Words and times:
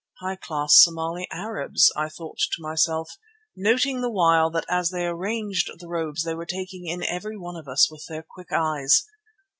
"High 0.19 0.35
class 0.37 0.81
Somali 0.81 1.27
Arabs," 1.31 1.91
thought 1.95 2.05
I 2.39 2.49
to 2.55 2.61
myself, 2.61 3.11
noting 3.55 4.01
the 4.01 4.09
while 4.09 4.49
that 4.49 4.65
as 4.67 4.89
they 4.89 5.05
arranged 5.05 5.69
the 5.77 5.87
robes 5.87 6.23
they 6.23 6.33
were 6.33 6.47
taking 6.47 6.87
in 6.87 7.03
every 7.03 7.37
one 7.37 7.55
of 7.55 7.67
us 7.67 7.87
with 7.91 8.05
their 8.09 8.23
quick 8.27 8.51
eyes. 8.51 9.05